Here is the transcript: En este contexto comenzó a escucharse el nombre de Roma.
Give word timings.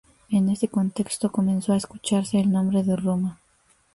En 0.31 0.49
este 0.49 0.67
contexto 0.67 1.31
comenzó 1.31 1.73
a 1.73 1.77
escucharse 1.77 2.39
el 2.39 2.49
nombre 2.51 2.81
de 2.81 2.95
Roma. 2.95 3.39